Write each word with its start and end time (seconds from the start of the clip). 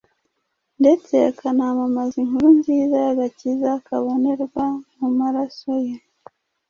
ndetse 0.79 1.13
akanamamaza 1.29 2.15
inkuru 2.23 2.47
nziza 2.59 2.95
y’agakiza 3.05 3.69
kabonerwa 3.85 4.65
mu 4.97 5.09
maraso 5.19 5.71
ye. 5.85 5.95